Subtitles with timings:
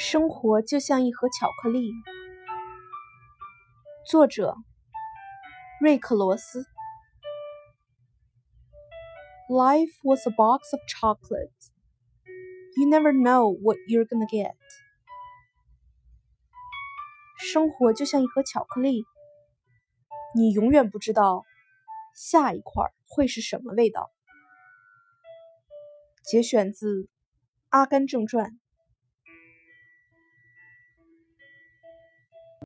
[0.00, 1.90] 生活就像一盒巧克力
[4.06, 4.54] 作者
[5.80, 6.64] 瑞克罗斯
[9.48, 11.50] life was a box of chocolate
[12.76, 14.54] you never know what you're gonna get
[17.36, 19.04] 生活就像一盒巧克力
[20.36, 21.42] 你永远不知道
[22.14, 24.12] 下一块会是什么味道
[26.22, 27.08] 节选自
[27.70, 28.60] 阿甘正传